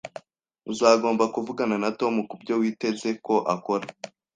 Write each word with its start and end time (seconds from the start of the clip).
Uzagomba 0.71 1.23
kuvugana 1.35 1.75
na 1.83 1.89
Tom 1.99 2.13
kubyo 2.29 2.53
witeze 2.61 3.09
ko 3.25 3.35
akora 3.53 3.85